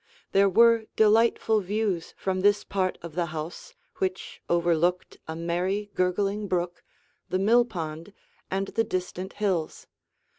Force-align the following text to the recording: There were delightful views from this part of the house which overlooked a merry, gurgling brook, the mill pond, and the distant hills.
There 0.31 0.49
were 0.49 0.85
delightful 0.95 1.59
views 1.61 2.15
from 2.17 2.39
this 2.41 2.63
part 2.63 2.97
of 3.03 3.13
the 3.13 3.27
house 3.27 3.75
which 3.99 4.41
overlooked 4.49 5.17
a 5.27 5.35
merry, 5.35 5.91
gurgling 5.93 6.47
brook, 6.47 6.83
the 7.29 7.37
mill 7.37 7.65
pond, 7.65 8.11
and 8.49 8.69
the 8.69 8.83
distant 8.83 9.33
hills. 9.33 9.85